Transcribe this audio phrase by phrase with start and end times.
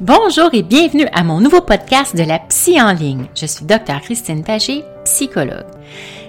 [0.00, 3.26] Bonjour et bienvenue à mon nouveau podcast de la psy en ligne.
[3.34, 5.66] Je suis Dr Christine Pagé, psychologue.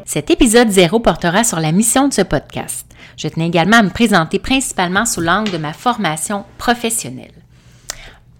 [0.05, 2.86] Cet épisode zéro portera sur la mission de ce podcast.
[3.16, 7.31] Je tenais également à me présenter principalement sous l'angle de ma formation professionnelle.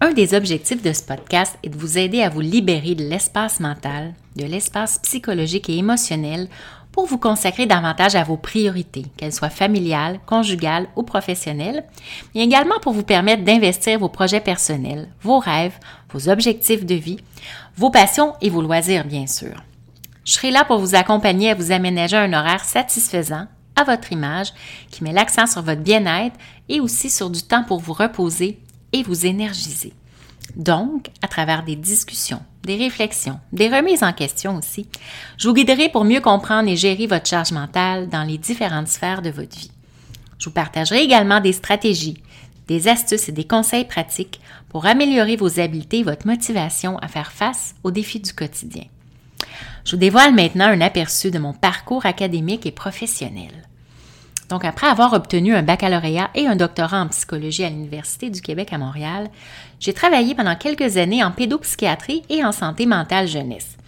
[0.02, 3.58] Un des objectifs de ce podcast est de vous aider à vous libérer de l'espace
[3.58, 6.48] mental, de l'espace psychologique et émotionnel
[6.92, 11.84] pour vous consacrer davantage à vos priorités, qu'elles soient familiales, conjugales ou professionnelles,
[12.34, 15.78] mais également pour vous permettre d'investir vos projets personnels, vos rêves,
[16.10, 17.18] vos objectifs de vie,
[17.76, 19.54] vos passions et vos loisirs, bien sûr.
[20.24, 24.52] Je serai là pour vous accompagner à vous aménager un horaire satisfaisant à votre image
[24.90, 26.36] qui met l'accent sur votre bien-être
[26.68, 28.60] et aussi sur du temps pour vous reposer
[28.92, 29.94] et vous énergiser.
[30.54, 34.86] Donc, à travers des discussions, des réflexions, des remises en question aussi,
[35.36, 39.22] je vous guiderai pour mieux comprendre et gérer votre charge mentale dans les différentes sphères
[39.22, 39.70] de votre vie.
[40.38, 42.22] Je vous partagerai également des stratégies,
[42.68, 47.32] des astuces et des conseils pratiques pour améliorer vos habiletés et votre motivation à faire
[47.32, 48.84] face aux défis du quotidien.
[49.84, 53.50] Je vous dévoile maintenant un aperçu de mon parcours académique et professionnel.
[54.52, 58.70] Donc, après avoir obtenu un baccalauréat et un doctorat en psychologie à l'Université du Québec
[58.74, 59.30] à Montréal,
[59.80, 63.78] j'ai travaillé pendant quelques années en pédopsychiatrie et en santé mentale jeunesse.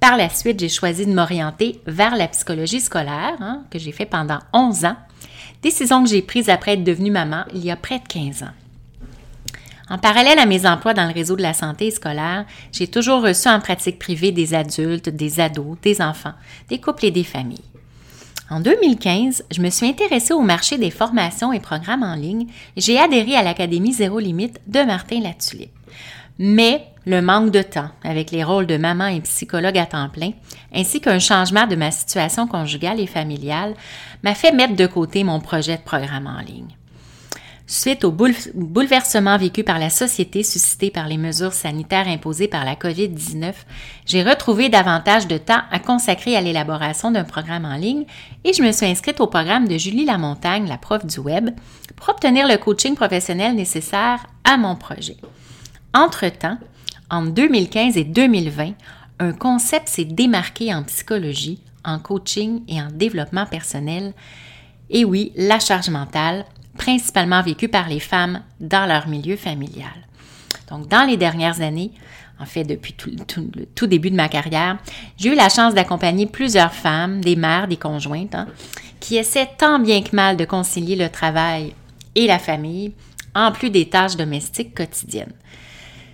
[0.00, 4.04] Par la suite, j'ai choisi de m'orienter vers la psychologie scolaire, hein, que j'ai fait
[4.04, 4.96] pendant 11 ans,
[5.62, 8.54] décision que j'ai prise après être devenue maman il y a près de 15 ans.
[9.88, 13.48] En parallèle à mes emplois dans le réseau de la santé scolaire, j'ai toujours reçu
[13.48, 16.34] en pratique privée des adultes, des ados, des enfants,
[16.68, 17.73] des couples et des familles.
[18.50, 22.46] En 2015, je me suis intéressée au marché des formations et programmes en ligne
[22.76, 25.72] j'ai adhéré à l'Académie Zéro Limite de Martin Latulippe.
[26.38, 30.32] Mais le manque de temps avec les rôles de maman et psychologue à temps plein,
[30.74, 33.74] ainsi qu'un changement de ma situation conjugale et familiale,
[34.22, 36.76] m'a fait mettre de côté mon projet de programme en ligne.
[37.66, 42.74] Suite au bouleversement vécu par la société suscité par les mesures sanitaires imposées par la
[42.74, 43.54] COVID-19,
[44.04, 48.04] j'ai retrouvé davantage de temps à consacrer à l'élaboration d'un programme en ligne
[48.44, 51.50] et je me suis inscrite au programme de Julie Lamontagne, la prof du web,
[51.96, 55.16] pour obtenir le coaching professionnel nécessaire à mon projet.
[55.94, 56.58] Entre-temps,
[57.10, 58.74] entre 2015 et 2020,
[59.20, 64.12] un concept s'est démarqué en psychologie, en coaching et en développement personnel.
[64.90, 66.44] Et oui, la charge mentale,
[66.76, 69.92] principalement vécu par les femmes dans leur milieu familial.
[70.70, 71.92] Donc, dans les dernières années,
[72.40, 74.78] en fait, depuis le tout début de ma carrière,
[75.16, 78.48] j'ai eu la chance d'accompagner plusieurs femmes, des mères, des conjointes, hein,
[78.98, 81.74] qui essaient tant bien que mal de concilier le travail
[82.14, 82.92] et la famille,
[83.34, 85.32] en plus des tâches domestiques quotidiennes.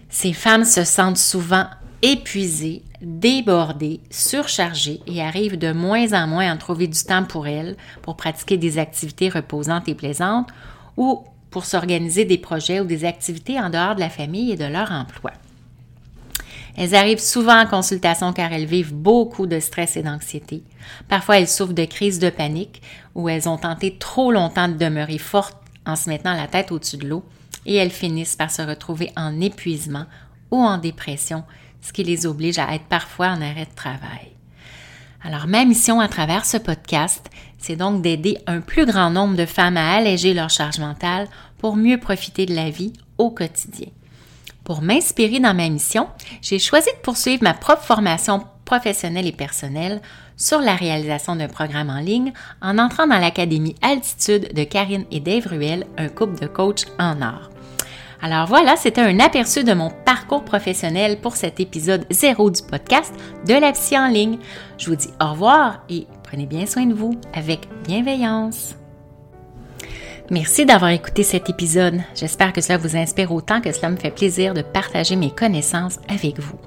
[0.09, 1.67] Ces femmes se sentent souvent
[2.03, 7.77] épuisées, débordées, surchargées et arrivent de moins en moins à trouver du temps pour elles,
[8.03, 10.49] pour pratiquer des activités reposantes et plaisantes
[10.97, 14.65] ou pour s'organiser des projets ou des activités en dehors de la famille et de
[14.65, 15.33] leur emploi.
[16.77, 20.63] Elles arrivent souvent en consultation car elles vivent beaucoup de stress et d'anxiété.
[21.09, 22.81] Parfois, elles souffrent de crises de panique
[23.15, 26.97] ou elles ont tenté trop longtemps de demeurer fortes en se mettant la tête au-dessus
[26.97, 27.25] de l'eau
[27.67, 30.07] et elles finissent par se retrouver en épuisement
[30.51, 31.45] ou en dépression
[31.83, 34.31] ce qui les oblige à être parfois en arrêt de travail.
[35.23, 37.29] Alors, ma mission à travers ce podcast,
[37.59, 41.29] c'est donc d'aider un plus grand nombre de femmes à alléger leur charge mentale
[41.59, 43.89] pour mieux profiter de la vie au quotidien.
[44.65, 46.09] Pour m'inspirer dans ma mission,
[46.41, 50.01] j'ai choisi de poursuivre ma propre formation professionnels et personnels
[50.37, 55.21] sur la réalisation d'un programme en ligne en entrant dans l'Académie Altitude de Karine et
[55.21, 57.51] Dave Ruel, un couple de coachs en art.
[58.23, 63.15] Alors voilà, c'était un aperçu de mon parcours professionnel pour cet épisode zéro du podcast
[63.47, 64.39] de la psy en ligne.
[64.77, 68.75] Je vous dis au revoir et prenez bien soin de vous avec bienveillance.
[70.31, 71.99] Merci d'avoir écouté cet épisode.
[72.15, 75.99] J'espère que cela vous inspire autant que cela me fait plaisir de partager mes connaissances
[76.09, 76.59] avec vous.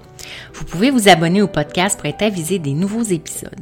[0.54, 3.62] Vous pouvez vous abonner au podcast pour être avisé des nouveaux épisodes.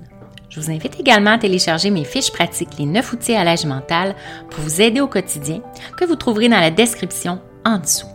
[0.50, 4.16] Je vous invite également à télécharger mes fiches pratiques, les 9 outils à l'âge mental,
[4.50, 5.62] pour vous aider au quotidien,
[5.98, 8.08] que vous trouverez dans la description en dessous.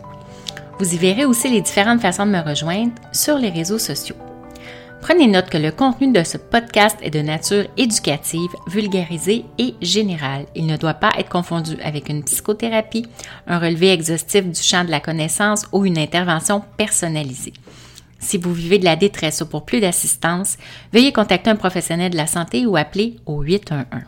[0.79, 4.15] Vous y verrez aussi les différentes façons de me rejoindre sur les réseaux sociaux.
[5.01, 10.45] Prenez note que le contenu de ce podcast est de nature éducative, vulgarisée et générale.
[10.55, 13.05] Il ne doit pas être confondu avec une psychothérapie,
[13.47, 17.53] un relevé exhaustif du champ de la connaissance ou une intervention personnalisée.
[18.19, 20.57] Si vous vivez de la détresse ou pour plus d'assistance,
[20.91, 24.01] veuillez contacter un professionnel de la santé ou appeler au 811.